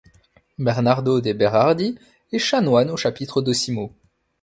Bernardo 0.57 1.21
de 1.21 1.31
Berardi 1.31 1.95
est 2.31 2.39
chanoine 2.39 2.89
au 2.89 2.97
chapitre 2.97 3.39
d'Osimo. 3.43 3.93